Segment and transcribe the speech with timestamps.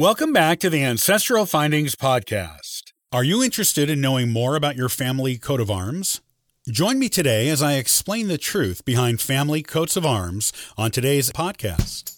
[0.00, 2.84] Welcome back to the Ancestral Findings Podcast.
[3.12, 6.22] Are you interested in knowing more about your family coat of arms?
[6.70, 11.30] Join me today as I explain the truth behind family coats of arms on today's
[11.30, 12.16] podcast.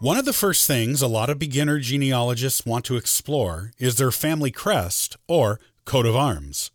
[0.00, 4.10] One of the first things a lot of beginner genealogists want to explore is their
[4.10, 6.72] family crest or coat of arms.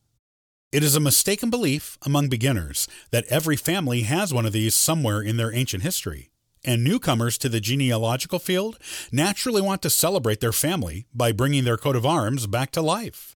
[0.73, 5.21] It is a mistaken belief among beginners that every family has one of these somewhere
[5.21, 6.31] in their ancient history,
[6.65, 8.79] and newcomers to the genealogical field
[9.11, 13.35] naturally want to celebrate their family by bringing their coat of arms back to life.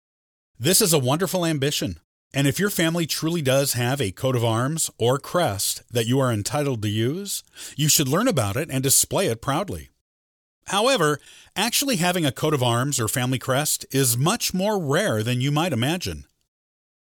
[0.57, 1.99] This is a wonderful ambition,
[2.33, 6.19] and if your family truly does have a coat of arms or crest that you
[6.19, 7.43] are entitled to use,
[7.75, 9.89] you should learn about it and display it proudly.
[10.69, 11.19] However,
[11.55, 15.51] actually having a coat of arms or family crest is much more rare than you
[15.51, 16.25] might imagine.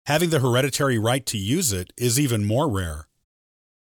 [0.05, 3.07] Having the hereditary right to use it is even more rare.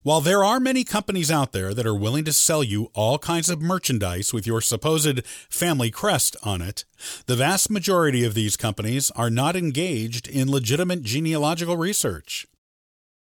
[0.01, 3.49] While there are many companies out there that are willing to sell you all kinds
[3.49, 6.83] of merchandise with your supposed family crest on it,
[7.25, 12.45] the vast majority of these companies are not engaged in legitimate genealogical research.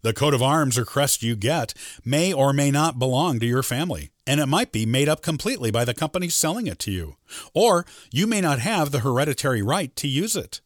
[0.02, 1.74] The coat of arms or crest you get
[2.06, 5.70] may or may not belong to your family, and it might be made up completely
[5.70, 7.18] by the company selling it to you,
[7.54, 10.62] or you may not have the hereditary right to use it.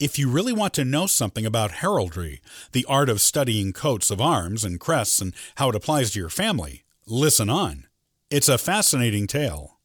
[0.00, 4.20] If you really want to know something about heraldry, the art of studying coats of
[4.20, 7.84] arms and crests and how it applies to your family, listen on.
[8.30, 9.80] It's a fascinating tale.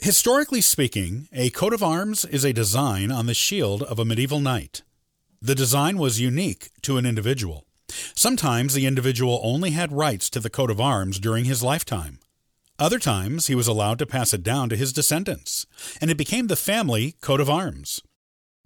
[0.00, 4.40] Historically speaking, a coat of arms is a design on the shield of a medieval
[4.40, 4.82] knight.
[5.40, 7.64] The design was unique to an individual.
[8.16, 12.18] Sometimes the individual only had rights to the coat of arms during his lifetime.
[12.76, 15.64] Other times he was allowed to pass it down to his descendants,
[16.00, 18.02] and it became the family coat of arms.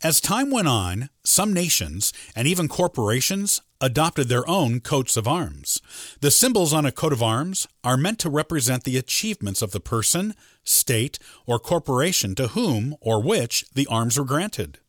[0.03, 5.81] As time went on, some nations and even corporations adopted their own coats of arms.
[6.21, 9.79] The symbols on a coat of arms are meant to represent the achievements of the
[9.79, 14.81] person, state, or corporation to whom or which the arms were granted.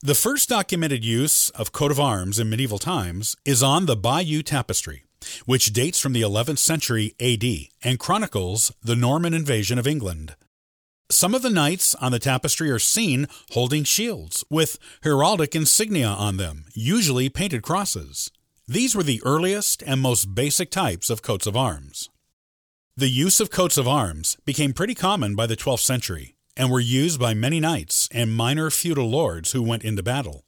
[0.00, 4.44] The first documented use of coat of arms in medieval times is on the Bayeux
[4.44, 5.02] Tapestry,
[5.44, 7.44] which dates from the 11th century AD
[7.82, 10.36] and chronicles the Norman invasion of England.
[11.10, 16.36] Some of the knights on the tapestry are seen holding shields with heraldic insignia on
[16.36, 18.30] them, usually painted crosses.
[18.68, 22.08] These were the earliest and most basic types of coats of arms.
[22.96, 26.78] The use of coats of arms became pretty common by the 12th century and were
[26.78, 30.44] used by many knights and minor feudal lords who went into battle.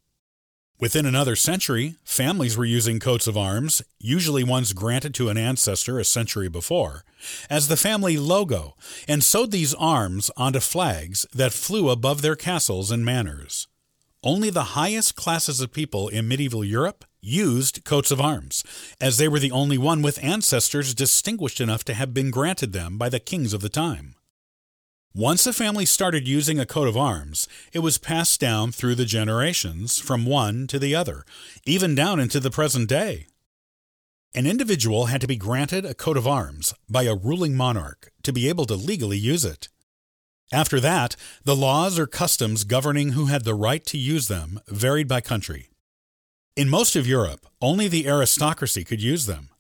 [0.83, 6.01] Within another century, families were using coats of arms, usually ones granted to an ancestor
[6.01, 7.05] a century before,
[7.49, 8.75] as the family logo,
[9.07, 13.69] and sewed these arms onto flags that flew above their castles and manors.
[14.25, 18.65] Only the highest classes of people in medieval Europe used coats of arms,
[19.01, 22.99] as they were the only one with ancestors distinguished enough to have been granted them
[22.99, 24.12] by the kings of the time.
[25.15, 29.05] Once a family started using a coat of arms, it was passed down through the
[29.05, 31.23] generations from one to the other,
[31.67, 33.27] even down into the present day.
[34.35, 38.33] An individual had to be granted a coat of arms by a ruling monarch to
[38.33, 39.69] be able to legally use it.
[40.51, 45.09] After that, the laws or customs governing who had the right to use them varied
[45.09, 45.69] by country.
[46.57, 49.51] In most of Europe, only the aristocracy could use them.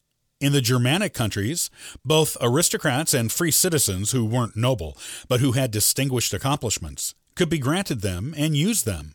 [0.42, 1.70] In the Germanic countries,
[2.04, 4.98] both aristocrats and free citizens who weren't noble,
[5.28, 9.14] but who had distinguished accomplishments, could be granted them and use them.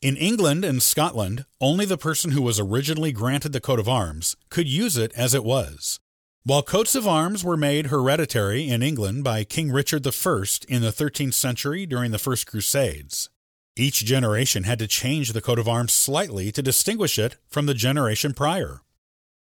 [0.00, 4.36] In England and Scotland, only the person who was originally granted the coat of arms
[4.48, 5.98] could use it as it was.
[6.44, 10.10] While coats of arms were made hereditary in England by King Richard I
[10.68, 13.30] in the 13th century during the First Crusades,
[13.74, 17.74] each generation had to change the coat of arms slightly to distinguish it from the
[17.74, 18.82] generation prior.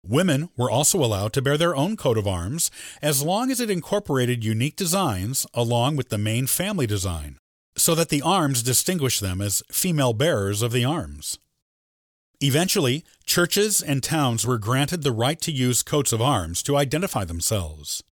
[0.09, 2.71] Women were also allowed to bear their own coat of arms
[3.03, 7.37] as long as it incorporated unique designs along with the main family design,
[7.77, 11.39] so that the arms distinguished them as female bearers of the arms.
[12.41, 17.25] Eventually, churches and towns were granted the right to use coats of arms to identify
[17.25, 18.03] themselves.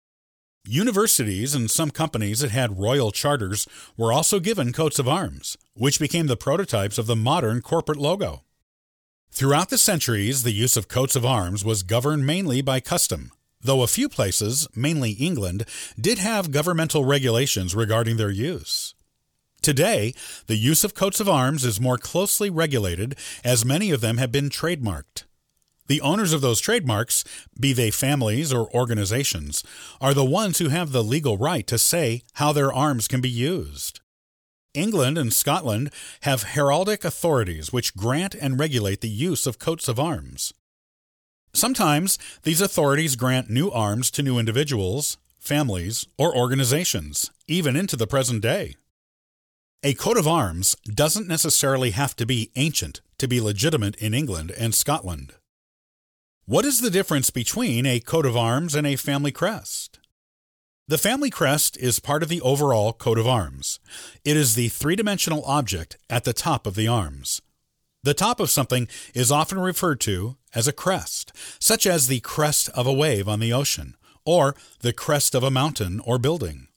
[0.67, 5.99] Universities and some companies that had royal charters were also given coats of arms, which
[5.99, 8.43] became the prototypes of the modern corporate logo.
[9.37, 13.31] Throughout the centuries, the use of coats of arms was governed mainly by custom,
[13.61, 15.63] though a few places, mainly England,
[16.01, 18.95] did have governmental regulations regarding their use.
[19.61, 20.15] Today,
[20.47, 24.31] the use of coats of arms is more closely regulated as many of them have
[24.31, 25.25] been trademarked.
[25.85, 27.23] The owners of those trademarks,
[27.59, 29.63] be they families or organizations,
[30.01, 33.29] are the ones who have the legal right to say how their arms can be
[33.29, 33.99] used.
[34.77, 35.91] England and Scotland
[36.21, 40.53] have heraldic authorities which grant and regulate the use of coats of arms.
[41.53, 48.05] Sometimes these authorities grant new arms to new individuals, families, or organizations, even into the
[48.05, 48.75] present day.
[49.83, 54.51] A coat of arms doesn't necessarily have to be ancient to be legitimate in England
[54.57, 55.33] and Scotland.
[56.45, 59.96] What is the difference between a coat of arms and a family crest?
[60.89, 63.81] The family crest is part of the overall coat of arms.
[64.23, 67.41] It is the three dimensional object at the top of the arms.
[68.03, 72.69] The top of something is often referred to as a crest, such as the crest
[72.69, 76.69] of a wave on the ocean, or the crest of a mountain or building.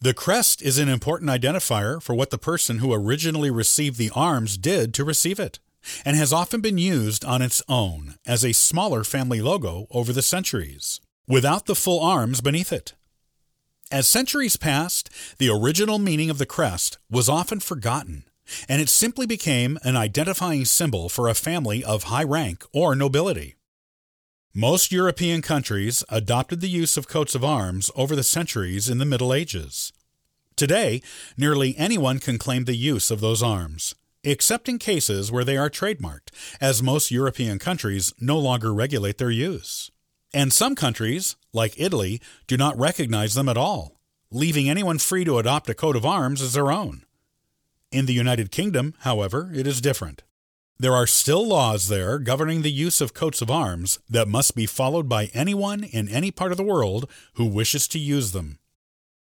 [0.00, 4.56] The crest is an important identifier for what the person who originally received the arms
[4.56, 5.58] did to receive it
[6.04, 10.22] and has often been used on its own as a smaller family logo over the
[10.22, 12.94] centuries, without the full arms beneath it.
[13.94, 15.08] As centuries passed,
[15.38, 18.24] the original meaning of the crest was often forgotten,
[18.68, 23.54] and it simply became an identifying symbol for a family of high rank or nobility.
[24.52, 29.04] Most European countries adopted the use of coats of arms over the centuries in the
[29.04, 29.92] Middle Ages.
[30.56, 31.00] Today,
[31.36, 33.94] nearly anyone can claim the use of those arms,
[34.24, 39.30] except in cases where they are trademarked, as most European countries no longer regulate their
[39.30, 39.92] use.
[40.34, 44.00] And some countries, like Italy, do not recognize them at all,
[44.32, 47.04] leaving anyone free to adopt a coat of arms as their own.
[47.92, 50.24] In the United Kingdom, however, it is different.
[50.76, 54.66] There are still laws there governing the use of coats of arms that must be
[54.66, 58.58] followed by anyone in any part of the world who wishes to use them.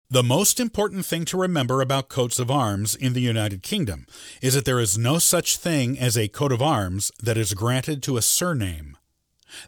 [0.08, 4.06] The most important thing to remember about coats of arms in the United Kingdom
[4.40, 8.02] is that there is no such thing as a coat of arms that is granted
[8.04, 8.96] to a surname.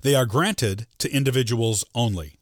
[0.02, 2.38] They are granted to individuals only.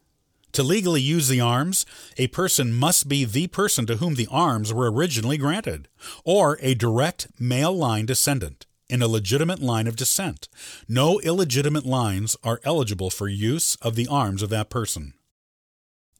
[0.52, 1.84] To legally use the arms,
[2.16, 5.88] a person must be the person to whom the arms were originally granted,
[6.24, 10.48] or a direct male line descendant in a legitimate line of descent.
[10.88, 15.12] No illegitimate lines are eligible for use of the arms of that person.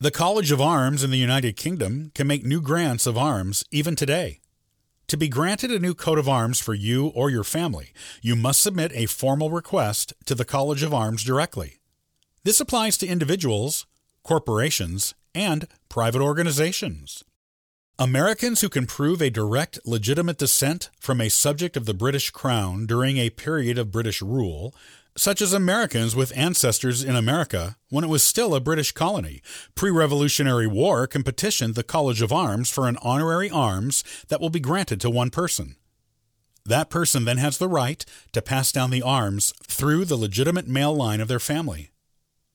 [0.01, 3.97] The College of Arms in the United Kingdom can make new grants of arms even
[3.97, 4.41] today.
[5.09, 7.93] To be granted a new coat of arms for you or your family,
[8.23, 11.79] you must submit a formal request to the College of Arms directly.
[12.43, 13.87] This applies to individuals,
[14.25, 17.23] corporations, and private organizations.
[18.01, 22.85] Americans who can prove a direct, legitimate descent from a subject of the British Crown
[22.85, 24.75] during a period of British rule
[25.17, 29.43] such as Americans with ancestors in America when it was still a British colony.
[29.75, 34.51] Pre Revolutionary War can petition the College of Arms for an honorary arms that will
[34.51, 35.77] be granted to one person.
[36.65, 40.95] That person then has the right to pass down the arms through the legitimate male
[40.95, 41.91] line of their family.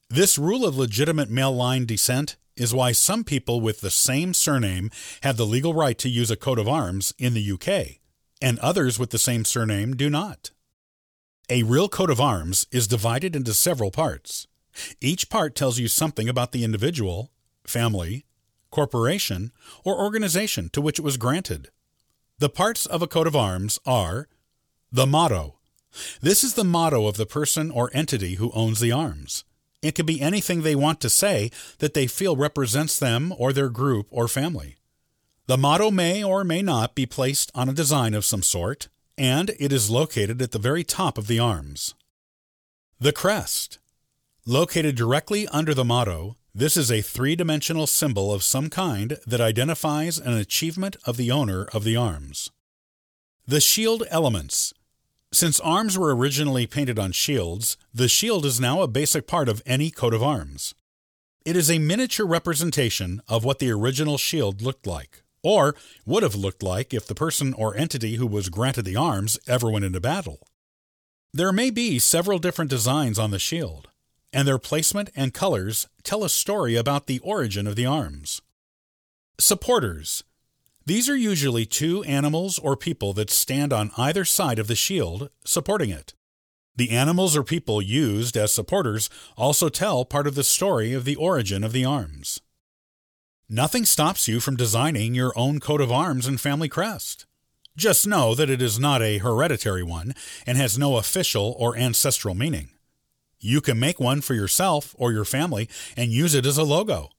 [0.10, 4.92] This rule of legitimate male line descent is why some people with the same surname
[5.24, 8.02] have the legal right to use a coat of arms in the UK,
[8.42, 10.52] and others with the same surname do not.
[11.52, 14.48] A real coat of arms is divided into several parts.
[15.02, 17.30] Each part tells you something about the individual,
[17.68, 18.26] family,
[18.70, 19.52] corporation,
[19.84, 21.68] or organization to which it was granted.
[22.40, 24.30] The parts of a coat of arms are
[24.94, 25.58] the motto.
[26.22, 29.44] This is the motto of the person or entity who owns the arms.
[29.82, 33.68] It can be anything they want to say that they feel represents them or their
[33.68, 34.78] group or family.
[35.48, 38.88] The motto may or may not be placed on a design of some sort,
[39.18, 41.96] and it is located at the very top of the arms.
[43.00, 43.80] The crest.
[44.46, 49.40] Located directly under the motto, this is a three dimensional symbol of some kind that
[49.40, 52.50] identifies an achievement of the owner of the arms.
[53.48, 54.74] The shield elements.
[55.32, 59.64] Since arms were originally painted on shields, the shield is now a basic part of
[59.66, 60.76] any coat of arms.
[61.46, 66.36] It is a miniature representation of what the original shield looked like or would have
[66.36, 70.00] looked like if the person or entity who was granted the arms ever went into
[70.00, 70.48] battle.
[71.34, 73.90] There may be several different designs on the shield,
[74.34, 78.42] and their placement and colors tell a story about the origin of the arms.
[79.40, 80.24] Supporters.
[80.86, 85.30] These are usually two animals or people that stand on either side of the shield,
[85.46, 86.14] supporting it.
[86.76, 91.16] The animals or people used as supporters also tell part of the story of the
[91.16, 92.42] origin of the arms.
[93.54, 97.26] Nothing stops you from designing your own coat of arms and family crest.
[97.76, 100.14] Just know that it is not a hereditary one
[100.48, 102.70] and has no official or ancestral meaning.
[103.42, 105.68] You can make one for yourself or your family
[105.98, 107.10] and use it as a logo.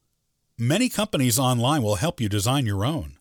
[0.56, 3.18] Many companies online will help you design your own.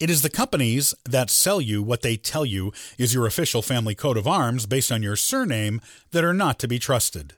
[0.00, 3.94] It is the companies that sell you what they tell you is your official family
[3.94, 7.34] coat of arms based on your surname that are not to be trusted.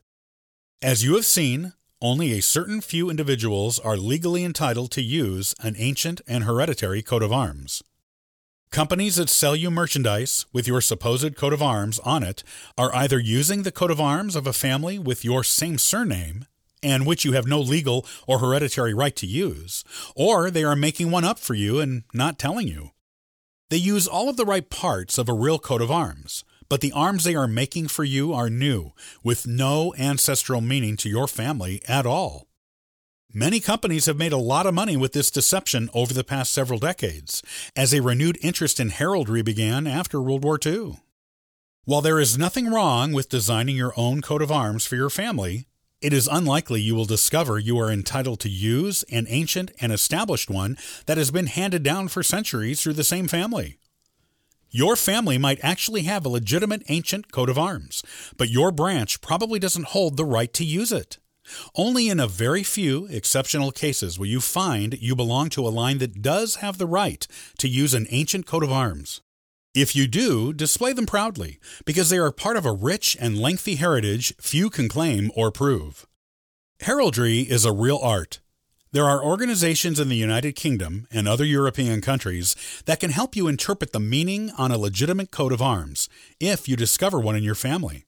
[0.81, 1.73] As you have seen,
[2.05, 7.23] only a certain few individuals are legally entitled to use an ancient and hereditary coat
[7.23, 7.83] of arms.
[8.71, 12.45] Companies that sell you merchandise with your supposed coat of arms on it
[12.77, 16.45] are either using the coat of arms of a family with your same surname,
[16.83, 19.83] and which you have no legal or hereditary right to use,
[20.15, 22.91] or they are making one up for you and not telling you.
[23.71, 26.91] They use all of the right parts of a real coat of arms, but the
[26.91, 28.91] arms they are making for you are new,
[29.23, 32.49] with no ancestral meaning to your family at all.
[33.33, 36.81] Many companies have made a lot of money with this deception over the past several
[36.81, 37.45] decades,
[37.77, 40.99] as a renewed interest in heraldry began after World War II.
[41.85, 45.69] While there is nothing wrong with designing your own coat of arms for your family,
[46.01, 50.51] it is unlikely you will discover you are entitled to use an ancient and established
[50.51, 50.77] one
[51.07, 53.79] that has been handed down for centuries through the same family.
[54.77, 58.03] Your family might actually have a legitimate ancient coat of arms,
[58.37, 61.19] but your branch probably doesn't hold the right to use it.
[61.77, 65.99] Only in a very few exceptional cases will you find you belong to a line
[65.99, 67.25] that does have the right
[67.59, 69.21] to use an ancient coat of arms.
[69.77, 73.77] If you do, display them proudly, because they are part of a rich and lengthy
[73.77, 76.05] heritage few can claim or prove.
[76.81, 78.41] Heraldry is a real art.
[78.95, 83.49] There are organizations in the United Kingdom and other European countries that can help you
[83.49, 86.09] interpret the meaning on a legitimate coat of arms
[86.39, 88.05] if you discover one in your family.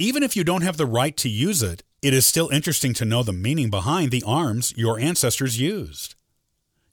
[0.00, 3.04] Even if you don't have the right to use it, it is still interesting to
[3.04, 6.16] know the meaning behind the arms your ancestors used.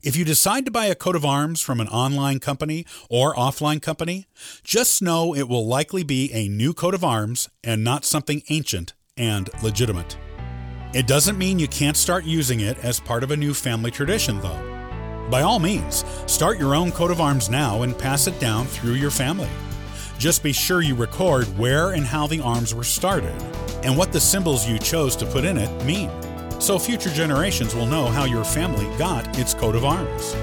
[0.00, 3.82] If you decide to buy a coat of arms from an online company or offline
[3.82, 4.28] company,
[4.62, 8.94] just know it will likely be a new coat of arms and not something ancient
[9.16, 10.16] and legitimate.
[10.94, 14.40] It doesn't mean you can't start using it as part of a new family tradition,
[14.40, 15.28] though.
[15.30, 18.94] By all means, start your own coat of arms now and pass it down through
[18.94, 19.50] your family.
[20.18, 23.36] Just be sure you record where and how the arms were started
[23.84, 26.10] and what the symbols you chose to put in it mean,
[26.58, 30.34] so future generations will know how your family got its coat of arms.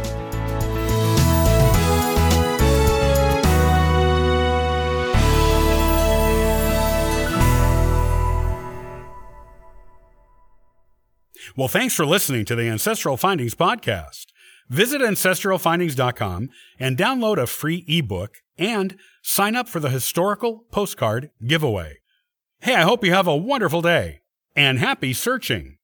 [11.56, 14.28] Well, thanks for listening to the Ancestral Findings Podcast.
[14.70, 16.50] Visit ancestralfindings.com
[16.80, 22.00] and download a free ebook and sign up for the historical postcard giveaway.
[22.62, 24.22] Hey, I hope you have a wonderful day
[24.56, 25.78] and happy searching.